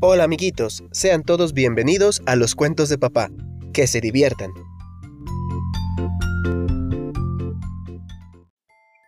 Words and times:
Hola 0.00 0.22
amiguitos, 0.22 0.84
sean 0.92 1.24
todos 1.24 1.54
bienvenidos 1.54 2.22
a 2.24 2.36
los 2.36 2.54
cuentos 2.54 2.88
de 2.88 2.98
papá. 2.98 3.30
Que 3.72 3.88
se 3.88 4.00
diviertan. 4.00 4.52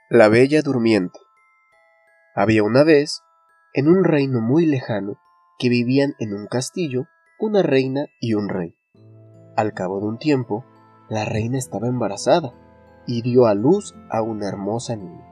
La 0.09 0.29
Bella 0.29 0.63
Durmiente. 0.63 1.21
Había 2.35 2.65
una 2.65 2.83
vez, 2.83 3.23
en 3.73 3.87
un 3.87 4.03
reino 4.03 4.41
muy 4.41 4.67
lejano, 4.67 5.17
que 5.61 5.69
vivían 5.69 6.17
en 6.19 6.35
un 6.35 6.49
castillo 6.49 7.07
una 7.39 7.63
reina 7.63 8.07
y 8.21 8.35
un 8.35 8.49
rey. 8.49 8.75
Al 9.57 9.75
cabo 9.75 10.01
de 10.01 10.07
un 10.07 10.19
tiempo, 10.19 10.65
la 11.09 11.25
reina 11.25 11.57
estaba 11.57 11.87
embarazada 11.87 12.53
y 13.07 13.23
dio 13.23 13.47
a 13.47 13.55
luz 13.55 13.95
a 14.11 14.23
una 14.23 14.49
hermosa 14.49 14.97
niña. 14.97 15.25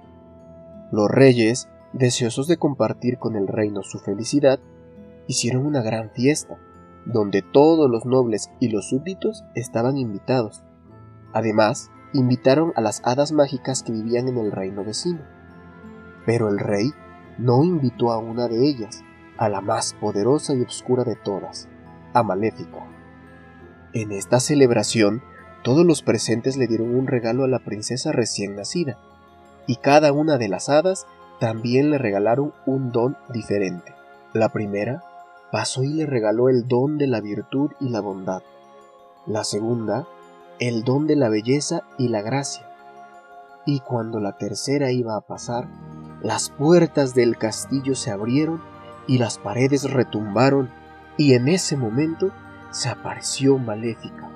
Los 0.92 1.10
reyes, 1.10 1.68
deseosos 1.92 2.46
de 2.46 2.58
compartir 2.58 3.18
con 3.18 3.34
el 3.34 3.48
reino 3.48 3.82
su 3.82 3.98
felicidad, 3.98 4.60
hicieron 5.28 5.64
una 5.64 5.82
gran 5.82 6.10
fiesta, 6.10 6.58
donde 7.04 7.42
todos 7.42 7.88
los 7.88 8.04
nobles 8.04 8.50
y 8.58 8.68
los 8.68 8.88
súbditos 8.88 9.44
estaban 9.54 9.96
invitados. 9.96 10.64
Además, 11.32 11.90
invitaron 12.12 12.72
a 12.74 12.80
las 12.80 13.02
hadas 13.04 13.32
mágicas 13.32 13.82
que 13.82 13.92
vivían 13.92 14.28
en 14.28 14.38
el 14.38 14.50
reino 14.50 14.84
vecino. 14.84 15.20
Pero 16.26 16.48
el 16.48 16.58
rey 16.58 16.92
no 17.38 17.62
invitó 17.62 18.10
a 18.10 18.18
una 18.18 18.48
de 18.48 18.66
ellas, 18.66 19.04
a 19.36 19.48
la 19.48 19.60
más 19.60 19.94
poderosa 19.94 20.54
y 20.54 20.62
oscura 20.62 21.04
de 21.04 21.14
todas, 21.14 21.68
a 22.12 22.22
Maléfica. 22.22 22.86
En 23.92 24.12
esta 24.12 24.40
celebración, 24.40 25.22
todos 25.62 25.86
los 25.86 26.02
presentes 26.02 26.56
le 26.56 26.66
dieron 26.66 26.94
un 26.94 27.06
regalo 27.06 27.44
a 27.44 27.48
la 27.48 27.60
princesa 27.60 28.12
recién 28.12 28.56
nacida, 28.56 28.98
y 29.66 29.76
cada 29.76 30.12
una 30.12 30.38
de 30.38 30.48
las 30.48 30.68
hadas 30.68 31.06
también 31.40 31.90
le 31.90 31.98
regalaron 31.98 32.52
un 32.66 32.90
don 32.90 33.16
diferente. 33.32 33.94
La 34.32 34.48
primera 34.50 35.02
pasó 35.50 35.82
y 35.82 35.88
le 35.88 36.06
regaló 36.06 36.48
el 36.48 36.68
don 36.68 36.98
de 36.98 37.06
la 37.06 37.20
virtud 37.20 37.70
y 37.80 37.88
la 37.88 38.00
bondad. 38.00 38.42
La 39.26 39.44
segunda, 39.44 40.06
el 40.58 40.84
don 40.84 41.06
de 41.06 41.16
la 41.16 41.28
belleza 41.28 41.82
y 41.98 42.08
la 42.08 42.22
gracia. 42.22 42.66
Y 43.66 43.80
cuando 43.80 44.20
la 44.20 44.36
tercera 44.36 44.90
iba 44.90 45.16
a 45.16 45.20
pasar, 45.20 45.68
las 46.22 46.50
puertas 46.50 47.14
del 47.14 47.36
castillo 47.36 47.94
se 47.94 48.10
abrieron 48.10 48.60
y 49.06 49.18
las 49.18 49.38
paredes 49.38 49.90
retumbaron, 49.90 50.70
y 51.16 51.34
en 51.34 51.48
ese 51.48 51.76
momento 51.76 52.30
se 52.70 52.88
apareció 52.88 53.58
Maléfica, 53.58 54.30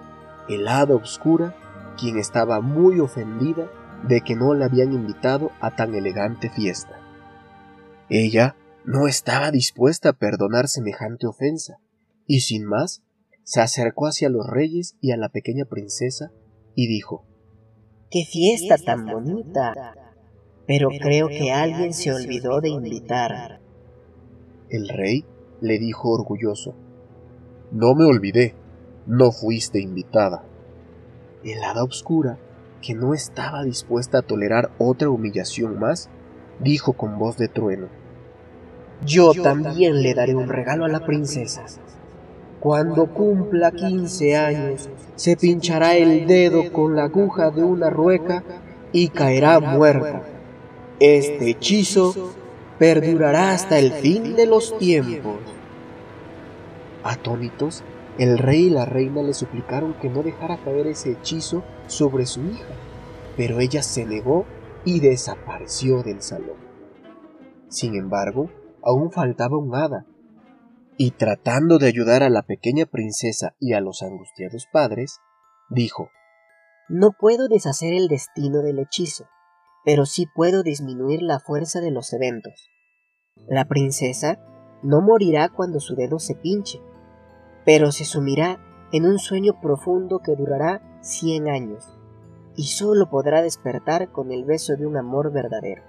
el 0.49 0.67
hada 0.67 0.95
oscura, 0.95 1.55
quien 1.99 2.19
estaba 2.19 2.61
muy 2.61 3.01
ofendida 3.01 3.67
de 4.03 4.23
que 4.23 4.35
no 4.35 4.55
la 4.55 4.67
habían 4.67 4.93
invitado 4.93 5.51
a 5.61 5.71
tan 5.77 5.95
elegante 5.95 6.49
fiesta. 6.49 6.99
Ella 8.09 8.57
no 8.85 9.07
estaba 9.07 9.51
dispuesta 9.51 10.11
a 10.11 10.13
perdonar 10.13 10.69
semejante 10.69 11.27
ofensa, 11.27 11.79
y 12.27 12.41
sin 12.41 12.65
más 12.65 13.03
se 13.45 13.61
acercó 13.61 14.07
hacia 14.07 14.29
los 14.29 14.47
reyes 14.47 14.97
y 15.01 15.13
a 15.13 15.17
la 15.17 15.29
pequeña 15.29 15.65
princesa 15.65 16.33
y 16.75 16.87
dijo 16.87 17.25
¡Qué 18.11 18.25
fiesta 18.25 18.77
tan 18.79 19.07
bonita! 19.07 19.95
Pero 20.67 20.91
creo 21.01 21.29
que 21.29 21.53
alguien 21.53 21.93
se 21.93 22.13
olvidó 22.13 22.61
de 22.61 22.71
invitar. 22.71 23.61
El 24.69 24.89
rey 24.89 25.25
le 25.61 25.79
dijo 25.79 26.11
orgulloso 26.11 26.75
No 27.73 27.95
me 27.95 28.05
olvidé, 28.05 28.55
no 29.07 29.33
fuiste 29.33 29.81
invitada. 29.81 30.45
El 31.45 31.63
hada 31.65 31.83
oscura, 31.85 32.39
que 32.81 32.95
no 32.95 33.15
estaba 33.15 33.65
dispuesta 33.65 34.19
a 34.19 34.23
tolerar 34.23 34.71
otra 34.79 35.09
humillación 35.09 35.79
más, 35.79 36.09
dijo 36.61 36.93
con 36.93 37.19
voz 37.19 37.37
de 37.37 37.49
trueno 37.49 38.02
Yo 39.05 39.33
también 39.35 40.03
le 40.03 40.15
daré 40.15 40.35
un 40.35 40.49
regalo 40.49 40.85
a 40.85 40.89
la 40.89 41.05
princesa. 41.05 41.65
Cuando 42.61 43.07
cumpla 43.07 43.73
15 43.73 44.37
años, 44.37 44.89
se 45.17 45.37
pinchará 45.37 45.97
el 45.97 46.27
dedo 46.29 46.73
con 46.73 46.95
la 46.95 47.05
aguja 47.05 47.51
de 47.51 47.65
una 47.65 47.91
rueca 47.91 48.45
y 48.93 49.09
caerá 49.09 49.59
muerta. 49.59 50.23
Este 51.01 51.51
hechizo 51.51 52.33
perdurará 52.79 53.51
hasta 53.51 53.81
el 53.81 53.91
fin 53.93 54.37
de 54.37 54.47
los 54.47 54.79
tiempos. 54.79 55.41
Atónitos, 57.03 57.83
el 58.19 58.39
rey 58.39 58.67
y 58.67 58.71
la 58.71 58.85
reina 58.85 59.23
le 59.23 59.35
suplicaron 59.35 59.95
que 59.95 60.09
no 60.09 60.23
dejara 60.23 60.59
caer 60.59 60.87
ese 60.87 61.13
hechizo 61.13 61.65
sobre 61.89 62.27
su 62.27 62.41
hija, 62.43 62.75
pero 63.37 63.59
ella 63.59 63.83
se 63.83 64.07
negó 64.07 64.45
y 64.85 65.01
desapareció 65.01 66.05
del 66.05 66.23
salón. 66.23 66.57
Sin 67.69 67.97
embargo, 67.97 68.51
aún 68.85 69.11
faltaba 69.11 69.57
un 69.57 69.75
hada, 69.75 70.07
y 70.97 71.13
tratando 71.13 71.79
de 71.79 71.89
ayudar 71.89 72.23
a 72.23 72.31
la 72.31 72.43
pequeña 72.43 72.87
princesa 72.87 73.55
y 73.59 73.73
a 73.73 73.81
los 73.81 74.03
angustiados 74.03 74.67
padres, 74.71 75.21
dijo 75.71 76.11
No 76.89 77.13
puedo 77.19 77.49
deshacer 77.49 77.95
el 77.95 78.09
destino 78.09 78.63
del 78.63 78.79
hechizo, 78.79 79.27
pero 79.85 80.07
sí 80.07 80.27
puedo 80.33 80.63
disminuir 80.63 81.23
la 81.23 81.41
fuerza 81.41 81.81
de 81.81 81.91
los 81.91 82.13
eventos. 82.13 82.71
La 83.49 83.65
princesa 83.65 84.39
no 84.83 85.01
morirá 85.01 85.49
cuando 85.49 85.81
su 85.81 85.95
dedo 85.97 86.19
se 86.19 86.35
pinche, 86.35 86.81
pero 87.65 87.91
se 87.91 88.05
sumirá 88.05 88.59
en 88.93 89.07
un 89.07 89.19
sueño 89.19 89.61
profundo 89.61 90.21
que 90.21 90.37
durará 90.37 90.83
cien 91.01 91.49
años, 91.49 91.99
y 92.55 92.65
solo 92.65 93.09
podrá 93.09 93.43
despertar 93.43 94.13
con 94.13 94.31
el 94.31 94.45
beso 94.45 94.77
de 94.77 94.87
un 94.87 94.97
amor 94.97 95.33
verdadero. 95.33 95.83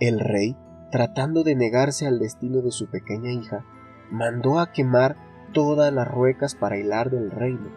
El 0.00 0.20
rey 0.20 0.56
tratando 0.96 1.44
de 1.44 1.54
negarse 1.54 2.06
al 2.06 2.18
destino 2.18 2.62
de 2.62 2.70
su 2.70 2.86
pequeña 2.86 3.30
hija, 3.30 3.66
mandó 4.10 4.58
a 4.58 4.72
quemar 4.72 5.18
todas 5.52 5.92
las 5.92 6.08
ruecas 6.08 6.54
para 6.54 6.78
hilar 6.78 7.10
del 7.10 7.30
reino, 7.30 7.68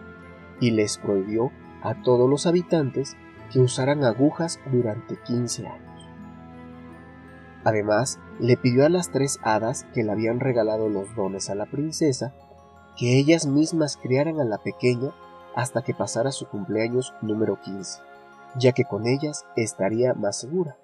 y 0.61 0.71
les 0.71 0.97
prohibió 0.97 1.51
a 1.83 2.01
todos 2.01 2.29
los 2.29 2.47
habitantes 2.47 3.17
que 3.51 3.59
usaran 3.59 4.05
agujas 4.05 4.61
durante 4.71 5.17
quince 5.17 5.67
años. 5.67 6.07
Además, 7.65 8.21
le 8.39 8.55
pidió 8.55 8.85
a 8.85 8.89
las 8.89 9.11
tres 9.11 9.37
hadas 9.43 9.85
que 9.93 10.05
le 10.05 10.13
habían 10.13 10.39
regalado 10.39 10.87
los 10.87 11.13
dones 11.13 11.49
a 11.49 11.55
la 11.55 11.65
princesa 11.65 12.33
que 12.97 13.19
ellas 13.19 13.45
mismas 13.45 13.97
criaran 13.97 14.39
a 14.39 14.45
la 14.45 14.59
pequeña 14.59 15.11
hasta 15.57 15.81
que 15.81 15.93
pasara 15.93 16.31
su 16.31 16.47
cumpleaños 16.47 17.13
número 17.21 17.59
15, 17.59 17.99
ya 18.55 18.71
que 18.71 18.85
con 18.85 19.07
ellas 19.07 19.43
estaría 19.57 20.13
más 20.13 20.39
segura. 20.39 20.77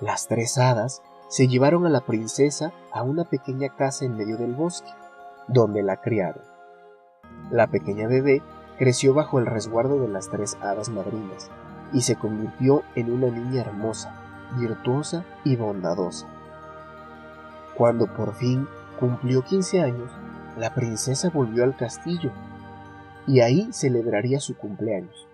Las 0.00 0.28
tres 0.28 0.58
hadas 0.58 1.02
se 1.28 1.48
llevaron 1.48 1.86
a 1.86 1.88
la 1.88 2.02
princesa 2.02 2.72
a 2.92 3.02
una 3.02 3.24
pequeña 3.24 3.74
casa 3.74 4.04
en 4.04 4.16
medio 4.16 4.36
del 4.36 4.52
bosque, 4.52 4.90
donde 5.48 5.82
la 5.82 6.02
criaron. 6.02 6.42
La 7.50 7.66
pequeña 7.68 8.06
bebé 8.06 8.42
creció 8.78 9.14
bajo 9.14 9.38
el 9.38 9.46
resguardo 9.46 9.98
de 10.00 10.08
las 10.08 10.28
tres 10.28 10.58
hadas 10.60 10.90
madrinas 10.90 11.50
y 11.94 12.02
se 12.02 12.16
convirtió 12.16 12.82
en 12.94 13.10
una 13.10 13.28
niña 13.28 13.62
hermosa, 13.62 14.14
virtuosa 14.58 15.24
y 15.44 15.56
bondadosa. 15.56 16.26
Cuando 17.74 18.06
por 18.06 18.34
fin 18.34 18.68
cumplió 19.00 19.42
15 19.42 19.80
años, 19.80 20.10
la 20.58 20.74
princesa 20.74 21.30
volvió 21.30 21.64
al 21.64 21.74
castillo 21.74 22.32
y 23.26 23.40
ahí 23.40 23.68
celebraría 23.72 24.40
su 24.40 24.56
cumpleaños. 24.56 25.26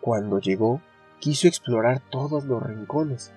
Cuando 0.00 0.38
llegó, 0.38 0.80
quiso 1.20 1.48
explorar 1.48 2.00
todos 2.10 2.44
los 2.44 2.62
rincones, 2.62 3.32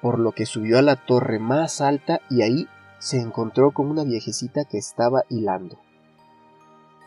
por 0.00 0.18
lo 0.18 0.32
que 0.32 0.46
subió 0.46 0.78
a 0.78 0.82
la 0.82 0.96
torre 0.96 1.38
más 1.38 1.80
alta 1.80 2.20
y 2.30 2.42
ahí 2.42 2.68
se 2.98 3.20
encontró 3.20 3.72
con 3.72 3.88
una 3.88 4.04
viejecita 4.04 4.64
que 4.64 4.78
estaba 4.78 5.24
hilando. 5.28 5.78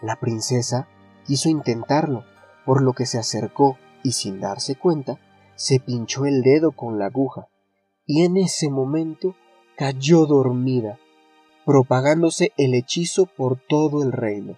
La 0.02 0.16
princesa 0.18 0.88
quiso 1.26 1.50
intentarlo, 1.50 2.24
por 2.66 2.82
lo 2.82 2.94
que 2.94 3.06
se 3.06 3.18
acercó 3.18 3.78
y 4.04 4.12
sin 4.12 4.40
darse 4.40 4.76
cuenta, 4.76 5.20
se 5.56 5.80
pinchó 5.80 6.26
el 6.26 6.44
dedo 6.44 6.72
con 6.72 7.00
la 7.00 7.08
aguja, 7.08 7.48
y 8.06 8.24
en 8.24 8.38
ese 8.38 8.70
momento 8.70 9.36
cayó 9.76 10.26
dormida, 10.26 11.00
propagándose 11.66 12.54
el 12.58 12.74
hechizo 12.74 13.26
por 13.26 13.60
todo 13.60 14.04
el 14.04 14.12
reino. 14.12 14.56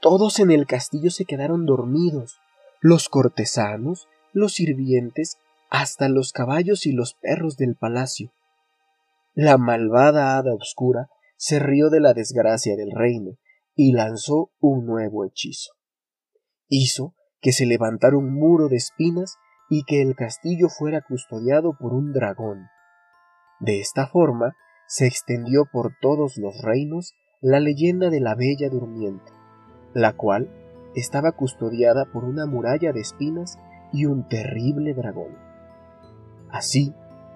Todos 0.00 0.38
en 0.38 0.50
el 0.50 0.66
castillo 0.66 1.10
se 1.10 1.24
quedaron 1.24 1.64
dormidos, 1.64 2.40
los 2.84 3.08
cortesanos, 3.08 4.10
los 4.34 4.52
sirvientes, 4.52 5.38
hasta 5.70 6.10
los 6.10 6.32
caballos 6.32 6.84
y 6.84 6.92
los 6.92 7.14
perros 7.14 7.56
del 7.56 7.76
palacio. 7.76 8.30
La 9.32 9.56
malvada 9.56 10.36
hada 10.36 10.52
oscura 10.52 11.08
se 11.38 11.60
rió 11.60 11.88
de 11.88 12.00
la 12.00 12.12
desgracia 12.12 12.76
del 12.76 12.90
reino 12.90 13.38
y 13.74 13.94
lanzó 13.94 14.50
un 14.60 14.84
nuevo 14.84 15.24
hechizo. 15.24 15.72
Hizo 16.68 17.14
que 17.40 17.52
se 17.52 17.64
levantara 17.64 18.18
un 18.18 18.34
muro 18.34 18.68
de 18.68 18.76
espinas 18.76 19.38
y 19.70 19.84
que 19.84 20.02
el 20.02 20.14
castillo 20.14 20.68
fuera 20.68 21.00
custodiado 21.00 21.78
por 21.80 21.94
un 21.94 22.12
dragón. 22.12 22.66
De 23.60 23.80
esta 23.80 24.08
forma 24.08 24.56
se 24.88 25.06
extendió 25.06 25.64
por 25.72 25.96
todos 26.02 26.36
los 26.36 26.60
reinos 26.60 27.14
la 27.40 27.60
leyenda 27.60 28.10
de 28.10 28.20
la 28.20 28.34
Bella 28.34 28.68
Durmiente, 28.68 29.32
la 29.94 30.12
cual 30.12 30.50
estaba 30.94 31.32
custodiada 31.32 32.04
por 32.06 32.24
una 32.24 32.46
muralla 32.46 32.92
de 32.92 33.00
espinas 33.00 33.58
y 33.92 34.06
un 34.06 34.28
terrible 34.28 34.94
dragón. 34.94 35.36
Así, 36.50 36.94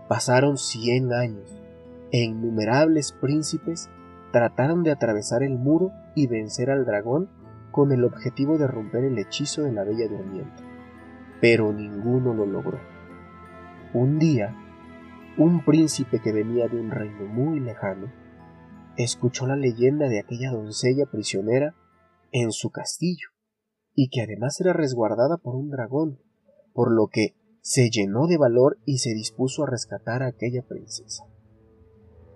Pasaron 0.08 0.56
cien 0.56 1.12
años 1.12 1.62
e 2.12 2.20
innumerables 2.20 3.12
príncipes 3.12 3.90
trataron 4.32 4.82
de 4.82 4.90
atravesar 4.90 5.42
el 5.42 5.58
muro 5.58 5.92
y 6.14 6.26
vencer 6.26 6.70
al 6.70 6.86
dragón 6.86 7.28
con 7.70 7.92
el 7.92 8.04
objetivo 8.04 8.56
de 8.56 8.66
romper 8.66 9.04
el 9.04 9.18
hechizo 9.18 9.64
de 9.64 9.72
la 9.72 9.84
Bella 9.84 10.08
Durmiente, 10.08 10.62
pero 11.42 11.74
ninguno 11.74 12.32
lo 12.32 12.46
logró. 12.46 12.80
Un 13.92 14.18
día, 14.18 14.56
un 15.36 15.62
príncipe 15.62 16.20
que 16.20 16.32
venía 16.32 16.66
de 16.68 16.80
un 16.80 16.90
reino 16.90 17.26
muy 17.26 17.60
lejano 17.60 18.10
escuchó 18.96 19.46
la 19.46 19.56
leyenda 19.56 20.08
de 20.08 20.20
aquella 20.20 20.52
doncella 20.52 21.04
prisionera 21.04 21.74
en 22.32 22.50
su 22.50 22.70
castillo 22.70 23.28
y 24.00 24.10
que 24.10 24.22
además 24.22 24.60
era 24.60 24.72
resguardada 24.72 25.38
por 25.38 25.56
un 25.56 25.70
dragón, 25.70 26.20
por 26.72 26.92
lo 26.92 27.08
que 27.08 27.34
se 27.62 27.90
llenó 27.90 28.28
de 28.28 28.38
valor 28.38 28.78
y 28.84 28.98
se 28.98 29.12
dispuso 29.12 29.64
a 29.64 29.66
rescatar 29.66 30.22
a 30.22 30.28
aquella 30.28 30.62
princesa. 30.62 31.24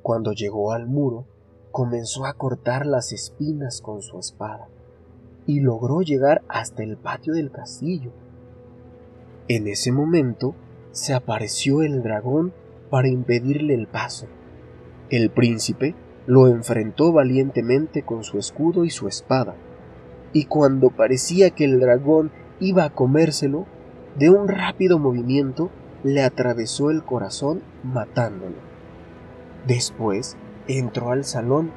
Cuando 0.03 0.33
llegó 0.33 0.73
al 0.73 0.89
muro, 0.89 1.29
comenzó 1.71 2.27
a 2.27 2.35
cortar 2.35 2.85
las 2.85 3.13
espinas 3.13 3.81
con 3.81 4.03
su 4.03 4.19
espada 4.19 4.71
y 5.47 5.61
logró 5.61 6.01
llegar 6.01 6.43
hasta 6.49 6.83
el 6.83 6.97
patio 6.97 7.33
del 7.33 7.53
castillo. 7.53 8.11
En 9.47 9.69
ese 9.69 9.93
momento 9.93 10.57
se 10.91 11.15
apareció 11.15 11.83
el 11.83 12.03
dragón 12.03 12.53
para 12.91 13.07
impedirle 13.07 13.75
el 13.75 13.87
paso. 13.87 14.27
El 15.11 15.31
príncipe 15.31 15.95
lo 16.27 16.49
enfrentó 16.49 17.13
valientemente 17.13 18.03
con 18.03 18.25
su 18.25 18.41
escudo 18.41 18.85
y 18.85 18.91
su 18.91 19.07
espada, 19.07 19.55
y 20.33 20.47
cuando 20.47 20.91
parecía 20.91 21.51
que 21.51 21.65
el 21.65 21.81
dragón 21.81 22.33
iba 22.61 22.85
a 22.85 22.91
comérselo, 22.91 23.67
de 24.17 24.31
un 24.31 24.49
rápido 24.49 24.99
movimiento 24.99 25.71
le 26.03 26.23
atravesó 26.23 26.91
el 26.91 27.05
corazón 27.05 27.63
matándolo. 27.83 28.57
Después 29.67 30.37
entró 30.67 31.11
al 31.11 31.25
salón 31.25 31.73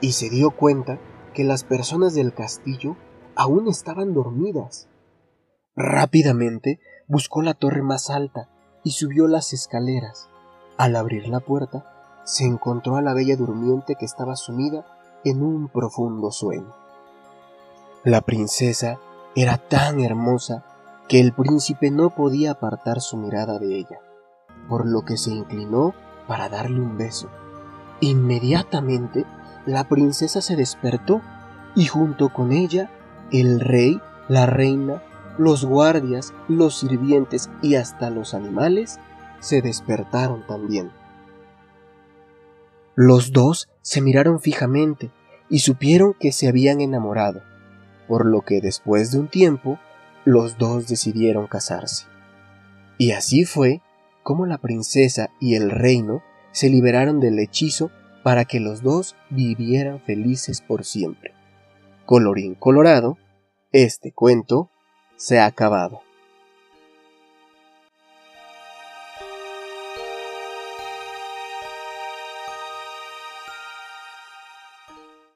y 0.00 0.12
se 0.12 0.30
dio 0.30 0.50
cuenta 0.50 0.98
que 1.34 1.44
las 1.44 1.64
personas 1.64 2.14
del 2.14 2.32
castillo 2.32 2.96
aún 3.34 3.68
estaban 3.68 4.14
dormidas. 4.14 4.88
Rápidamente 5.76 6.80
buscó 7.06 7.42
la 7.42 7.54
torre 7.54 7.82
más 7.82 8.10
alta 8.10 8.48
y 8.84 8.92
subió 8.92 9.28
las 9.28 9.52
escaleras. 9.52 10.28
Al 10.76 10.96
abrir 10.96 11.28
la 11.28 11.40
puerta, 11.40 11.84
se 12.24 12.44
encontró 12.44 12.96
a 12.96 13.02
la 13.02 13.14
bella 13.14 13.36
durmiente 13.36 13.96
que 13.98 14.04
estaba 14.04 14.36
sumida 14.36 14.86
en 15.24 15.42
un 15.42 15.68
profundo 15.68 16.30
sueño. 16.30 16.74
La 18.08 18.22
princesa 18.22 18.98
era 19.36 19.58
tan 19.58 20.00
hermosa 20.00 20.64
que 21.10 21.20
el 21.20 21.34
príncipe 21.34 21.90
no 21.90 22.08
podía 22.08 22.52
apartar 22.52 23.02
su 23.02 23.18
mirada 23.18 23.58
de 23.58 23.76
ella, 23.76 23.98
por 24.66 24.86
lo 24.86 25.04
que 25.04 25.18
se 25.18 25.30
inclinó 25.30 25.92
para 26.26 26.48
darle 26.48 26.80
un 26.80 26.96
beso. 26.96 27.28
Inmediatamente 28.00 29.26
la 29.66 29.84
princesa 29.90 30.40
se 30.40 30.56
despertó 30.56 31.20
y 31.74 31.84
junto 31.84 32.30
con 32.30 32.52
ella 32.52 32.90
el 33.30 33.60
rey, 33.60 34.00
la 34.28 34.46
reina, 34.46 35.02
los 35.36 35.66
guardias, 35.66 36.32
los 36.48 36.78
sirvientes 36.78 37.50
y 37.60 37.74
hasta 37.74 38.08
los 38.08 38.32
animales 38.32 38.98
se 39.40 39.60
despertaron 39.60 40.46
también. 40.46 40.92
Los 42.94 43.32
dos 43.32 43.68
se 43.82 44.00
miraron 44.00 44.40
fijamente 44.40 45.10
y 45.50 45.58
supieron 45.58 46.14
que 46.18 46.32
se 46.32 46.48
habían 46.48 46.80
enamorado, 46.80 47.42
por 48.08 48.26
lo 48.26 48.40
que 48.40 48.60
después 48.60 49.12
de 49.12 49.20
un 49.20 49.28
tiempo 49.28 49.78
los 50.24 50.58
dos 50.58 50.88
decidieron 50.88 51.46
casarse. 51.46 52.06
Y 52.96 53.12
así 53.12 53.44
fue 53.44 53.80
como 54.22 54.46
la 54.46 54.58
princesa 54.58 55.30
y 55.40 55.54
el 55.54 55.70
reino 55.70 56.22
se 56.50 56.68
liberaron 56.68 57.20
del 57.20 57.38
hechizo 57.38 57.90
para 58.22 58.44
que 58.44 58.60
los 58.60 58.82
dos 58.82 59.16
vivieran 59.30 60.00
felices 60.00 60.60
por 60.60 60.84
siempre. 60.84 61.32
Colorín 62.04 62.54
colorado, 62.54 63.16
este 63.70 64.12
cuento 64.12 64.70
se 65.16 65.38
ha 65.38 65.46
acabado. 65.46 66.00